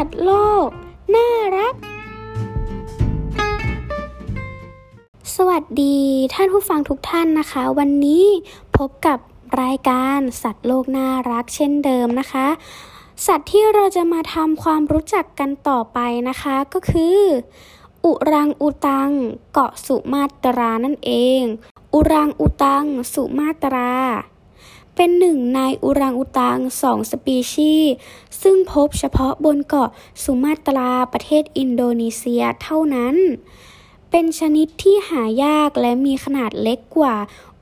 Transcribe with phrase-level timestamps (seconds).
[0.00, 0.34] สัตว์โล
[0.66, 0.68] ก
[1.14, 1.74] น่ารัก
[5.34, 5.98] สวัสดี
[6.34, 8.24] ท่านผู้ฟังทุกท่านนะคะ วันนี้
[8.76, 9.18] พบกับ
[9.62, 12.46] รายการสัตว์โลกน่ารักเช่นเดิมนะคะ
[13.26, 17.18] สัตว์ที่เราจะมาทำความรู้จักกันต่อไปนะคะก็คือ
[18.04, 19.10] อุรังอุตัง
[19.52, 21.42] เกาะสุมาตรานั่นเอง
[21.94, 23.90] อุรังอุตัง สุมาตรา
[25.00, 27.92] เป็นหนึ่งในอุรังอุตังสองสปีชีส์
[28.42, 29.90] ซึ่งพบเฉพาะบนเกาะ
[30.22, 33.14] สุมาตราประเทศอินโดนีเซียเท่านั้น
[34.10, 37.16] เป็นชนิดที่หายากและมีขนาดเล็กกว่า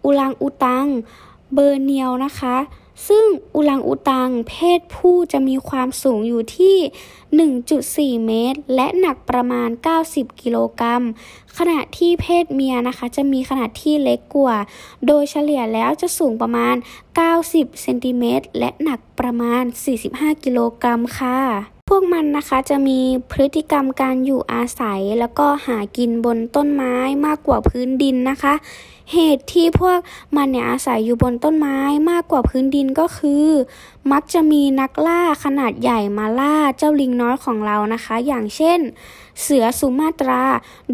[0.04, 0.86] อุรังอุตัง
[1.52, 2.56] เบอร์เนียวนะคะ
[3.08, 6.76] ซึ่งอุลังอุตังเพศผู้จะมีความสูงอยู่ที่
[8.18, 9.68] 1.4 เมตร และหนักประมาณ
[10.04, 11.02] 90 กิโลกรัม
[11.58, 14.56] ขณะที่เพศเมียนะคะจะมีขนาดที่เล็กกว่า
[15.06, 16.74] โดยเฉลี่ยแล้วจะสูงประมาณ
[17.28, 19.62] 90 เซนติเมตร และหนักประมาณ
[20.02, 22.98] 45 กิโลกรัมค่ะ วกมันนะคะจะมี
[23.30, 26.94] พฤติกรรมการอยู่อาศัย แล้วก็หากินบนต้นไม้
[27.26, 28.54] มากกว่าพื้นดินนะคะ
[29.12, 29.98] เหตุที่พวก
[30.36, 31.78] มันเนี่ยอาศัยอยู่บนต้นไม้
[32.10, 33.46] มากกว่าพื้นดินก็คือ
[34.12, 38.80] มักจะมีนักล่าขนาดใหญ่มาล่าเจ้าลิงน้อยของเรานะคะ อย่างเช่น
[39.42, 40.42] เสือสุมาตรา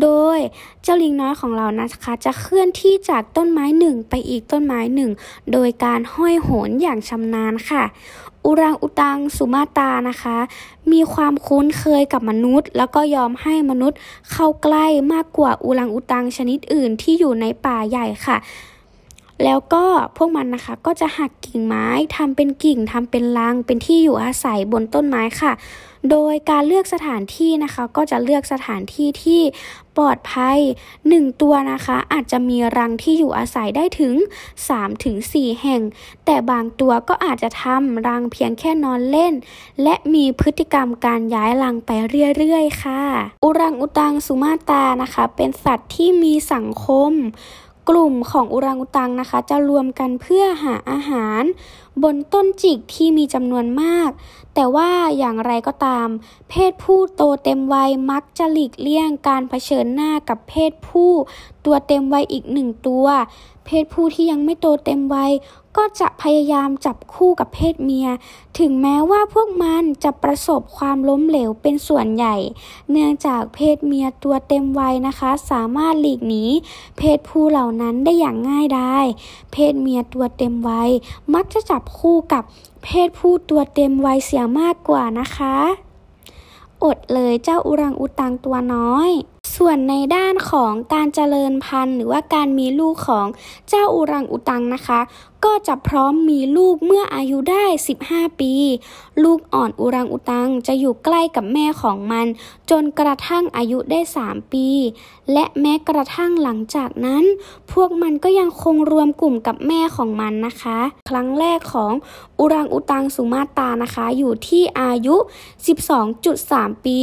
[0.02, 0.38] โดย
[0.82, 5.10] เจ้าลิงน้อยของเรานะคะ จะเคลื่อนที่จากต้นไม้หนึ่งไปอีกต้นไม้หนึ่ง
[5.52, 7.84] โดยการห้อยโหนอย่างชำนาญค่ะ
[8.44, 10.36] อุรังอุตังสุมาตานะคะ
[10.92, 13.98] มีความคุ้นเคยกับมนุษย์ แล้วก็ยอมให้มนุษย์
[14.32, 18.36] เข้าใกล้มากกว่าอุรังอุตังชนิดอื่นที่อยู่ในป่าใหญ่ค่ะ
[19.44, 19.84] แล้วก็
[20.16, 25.52] พวกมันนะคะก็จะหักกิ่งไม้ทำเป็นกิ่งทำเป็นรังเป็นที่อยู่อาศัยบนต้นไม้ค่ะ
[26.10, 29.42] โดยการเลือกสถานที่นะคะก็จะเลือกสถานที่ที่
[29.96, 30.58] ปลอดภัย
[31.00, 34.14] 1 ตัวนะคะ อาจจะมีรังที่อยู่อาศัยได้ถึง
[34.88, 35.80] 3-4 แห่ง
[36.24, 39.34] แต่บางตัวก็อาจจะทำรังเพียงแค่นอนเล่น
[39.82, 41.90] และมีพฤติกรรมการย้ายรังไป
[42.36, 43.02] เรื่อยๆ ค่ะ
[43.44, 47.12] อุรังอุตังสุมาตานะคะ เป็นสัตว์ที่มีสังคม
[47.90, 51.42] กลุ่มของอุรังอุตังนะคะ จะรวมกันเพื่อหาอาหาร
[52.02, 54.10] บนต้นจิกที่มีจำนวนมาก
[54.54, 56.08] แต่ว่าอย่างไรก็ตาม
[56.50, 61.10] เพศผู้โตเต็มวัยมักจะหลีกเลี่ยงการเผชิญหน้ากับเพศผู้
[61.64, 63.06] ตัวเต็มวัยอีกหนึ่งตัว
[63.66, 65.32] เพศผู้ที่ยังไม่โตเต็มวัย
[65.76, 68.08] ก็จะพยายามจับคู่กับเพศเมีย
[68.58, 72.36] ถึงแม้ว่าพวกมันจะประสบความล้มเหลวเป็นส่วนใหญ่
[72.90, 76.44] เนื่องจากเพศเมียตัวเต็มวัยนะคะ สามารถหลีกหนี
[76.98, 79.06] เพศผู้เหล่านั้นได้อย่างง่ายดาย
[79.52, 80.90] เพศเมียตัวเต็มวัย
[81.34, 82.44] มักจะจับคู่กับ
[82.84, 85.56] เพศผู้ตัวเต็มวัยเสียยมากกว่านะคะ
[86.84, 89.10] อดเลยเจ้าอุรังอุตังตัวน้อย
[89.56, 93.26] ส่วนในด้านของการเจริญพันธุ์ หรือว่าการมีลูกของ
[93.68, 95.00] เจ้าอุรังอุตังนะคะ
[95.44, 97.64] ก็จะพร้อมมีลูกเมื่ออายุได้
[98.02, 98.54] 15 ปี
[99.24, 102.26] ลูกอ่อนอุรังอุตังจะอยู่ใกล้กับแม่ของมัน
[102.70, 104.68] จนกระทั่งอายุได้ 3 ปี
[105.32, 107.24] และแม้กระทั่งหลังจากนั้น
[107.72, 111.92] พวกมันก็ยังคงรวมกลุ่มกับแม่ของมันนะคะ ครั้งแรกของ
[112.38, 115.16] อุรังอุตังสุมาตานะคะ อยู่ที่อายุ
[116.00, 116.98] 12.3 ปี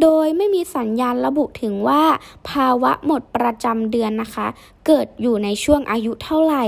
[0.00, 2.02] โดยไม่มีสัญญาณระบุถึงว่า
[2.48, 4.46] ภาวะหมดประจำเดือนนะคะ
[4.86, 6.64] เกิดอยู่ในช่วงอายุเท่าไหร่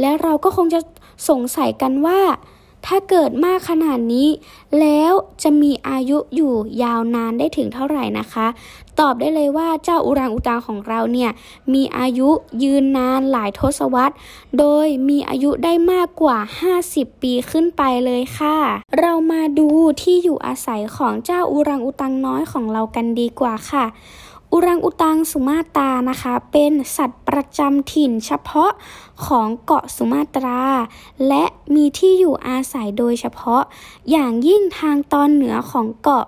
[0.00, 0.80] และเราก็คงจะ
[1.28, 2.20] สงสัยกันว่า
[2.86, 4.28] ถ้าเกิดมากขนาดนี้
[4.80, 5.12] แล้ว
[5.42, 8.46] จะมีอายุอยู่ยาวนานได้ถึงเท่าไหร่นะคะ
[9.00, 11.30] ตอบได้เลยว่าเจ้าอุรังอุตังของเราเนี่ย
[11.72, 12.28] มีอายุ
[12.62, 14.14] ยืนนานหลายทศวรรษ
[14.58, 16.38] โดยมีอายุได้มากกว่า
[16.80, 18.56] 50 ปีขึ้นไปเลยค่ะ
[19.00, 19.68] เรามาดู
[20.02, 23.86] ที่อยู่อาศัยของเจ้าอุรังอุตังน้อยของเรากันดีกว่าค่ะ
[24.52, 28.70] อุรังอุตังสุมาตานะคะ เป็นสัตว์ ประจำถิ่นเฉพาะ
[29.26, 30.60] ของเกาะสุมาตรา
[31.28, 33.62] และมีที่อยู่อาศัยโดยเฉพาะ
[34.10, 36.26] อย่างยิ่งทางตอนเหนือของเกาะ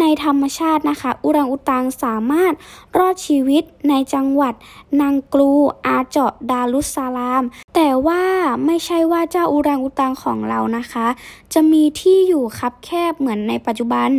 [0.00, 2.52] ในธรรมชาตินะคะ อุรังอุตังสามารถ
[2.98, 4.54] รอดชีวิตในจังหวัด
[5.00, 5.52] นังกลู
[5.86, 7.44] อาเจาะดารุสซาลาม
[7.74, 8.22] แต่ว่า
[8.66, 11.06] ไม่ใช่ว่าเจ้าอุรังอุตังของเรานะคะ
[11.54, 14.10] จะมีที่อยู่คับแคบเหมือนในปัจจุบัน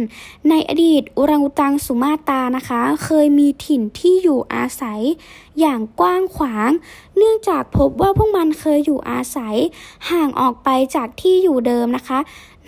[0.49, 5.01] ในอดีตอุรังอุตังสุมาตานะคะ เคยมีถิ่นที่อยู่อาศัย
[5.59, 6.71] อย่างกว้างขวาง
[7.17, 9.55] เนื่องจากพบว่าพวกมันเคยอยู่อาศัย
[10.09, 12.19] ห่างออกไปจากที่อยู่เดิมนะคะ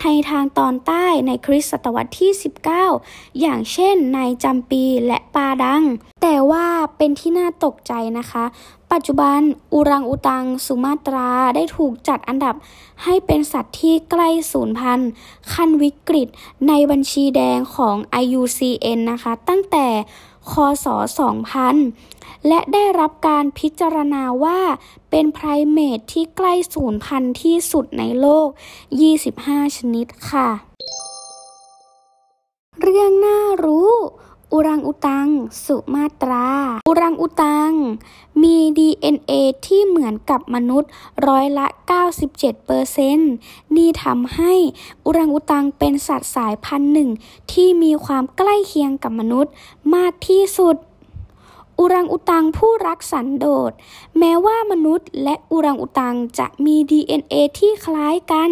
[0.02, 2.32] ในทางตอนใต้ในคริสตศตวรรษที่
[2.88, 5.84] 19 อย่างเช่นในจำปีและปาดัง
[6.22, 6.68] แต่ว่า
[6.98, 8.44] เป็นที่น่าตกใจนะคะ
[8.92, 9.40] ปัจจุบัน
[9.74, 12.56] อุรังอุตังสุมาตราได้ถูกจัดอันดับ
[13.04, 15.10] ให้เป็นสัตว์ที่ใกล้สูญพันธุ์
[15.54, 16.28] ขั้นวิกฤต
[16.68, 19.88] ในบัญชีแดงของ IUCN นะคะ ตั้งแต่
[20.50, 20.54] ค
[20.84, 20.86] ศ
[21.68, 24.62] 2000 และได้รับการพิจารณาว่า
[25.10, 28.48] เป็นไพรเมตที่ใกล้สูญพันธุ์ที่สุดในโลก
[29.12, 30.50] 25 ชนิดค่ะ
[32.82, 33.92] เรื่องน่ารู้
[34.54, 35.28] อุรังอุตัง
[35.66, 36.48] สุมาตรา
[36.88, 37.74] อุรังอุตัง
[38.42, 39.32] มี DNA
[39.66, 40.90] ที่เหมือนกับมนุษย์
[41.28, 41.68] ร้อยละ
[42.18, 43.32] 97เปอร์เซนต์
[43.76, 44.54] นี่ทำให้
[45.06, 47.10] อุรังอุตังเป็นสัตว์สายพันธุ์หนึ่ง
[47.52, 49.52] ที่มีความใกล้เคียงกับมนุษย์
[49.96, 50.76] มากที่สุด
[51.80, 53.72] อุรังอุตังผู้รักสันโดษ
[54.18, 58.50] แม้ว่ามนุษย์และอุรังอุตังจะมี DNA ที่คล้ายกัน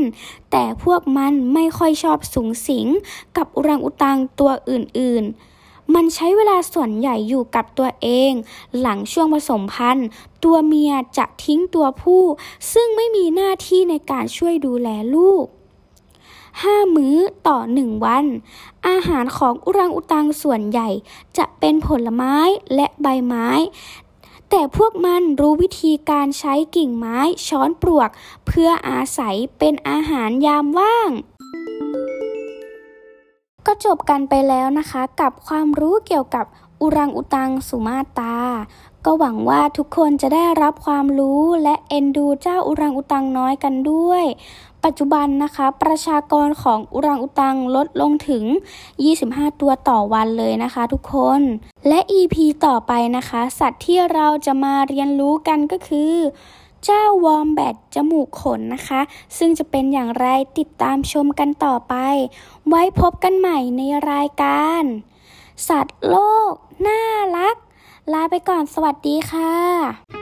[0.52, 2.88] แต่พวกมันไม่ค่อยชอบสูงสิง
[3.38, 5.49] กับอุรังอุตังตัวอื่นๆ
[5.96, 8.32] มันใช้เวลาส่วนใหญ่อยู่กับตัวเอง
[8.80, 10.08] หลังช่วงผสมพันธุ์
[10.44, 12.24] ตัวเมียจะทิ้งตัวผู้
[12.74, 15.46] ซึ่งไม่มีหน้าที่ในการช่วยดูแลลูก
[16.62, 17.16] ห้ามื้อ
[17.48, 18.26] ต่อหนึ่งวัน
[18.88, 20.90] อาหารของอุรังอุตังส่วนใหญ่
[21.38, 22.36] จะเป็นผลไม้
[22.76, 23.50] และใบไม้
[24.50, 28.10] แต่พวกมันรู้วิธีการใช้กิ่งไม้ช้อนปลวก
[28.48, 31.10] เพื่ออาศัยเป็นอาหารยามว่าง
[33.86, 36.46] จบกันไปแล้วนะคะกับความรู้เกี่ยวกับ
[36.82, 38.38] อุรังอุตังสุมาตา
[39.06, 44.24] ก็หวังว่าทุกคนจะได้รับความรู้และเอ็นดูเจ้าอุรังอุตังน้อยกันด้วย
[44.84, 48.44] ปัจจุบันนะคะ ประชากรของอุรังอุตังลดลงถึง
[49.02, 51.42] 25 ตัวต่อวันเลยนะคะทุกคน
[51.88, 52.36] และ EP
[52.66, 56.14] ต่อไปนะคะ สัตว์ที่เราจะมาเรียนรู้กันก็คือ
[56.86, 59.02] เจ้าวอมแบตจมูกขนนะคะ
[59.38, 60.28] ซึ่งจะเป็นอย่างไร
[60.58, 61.96] ติดตามชมกันต่อไป
[62.70, 63.82] ไว้พบกันใหม่ใน
[64.12, 64.84] รายการ
[65.68, 66.16] สัตว์โล
[66.52, 66.54] ก
[66.88, 67.02] น่า
[67.38, 67.56] รัก
[68.14, 70.19] ลาไปก่อนสวัสดีค่ะ